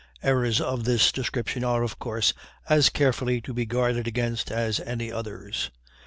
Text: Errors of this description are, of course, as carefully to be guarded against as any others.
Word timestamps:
Errors 0.23 0.59
of 0.59 0.83
this 0.85 1.11
description 1.11 1.63
are, 1.63 1.83
of 1.83 1.99
course, 1.99 2.33
as 2.67 2.89
carefully 2.89 3.39
to 3.41 3.53
be 3.53 3.67
guarded 3.67 4.07
against 4.07 4.51
as 4.51 4.79
any 4.79 5.11
others. 5.11 5.69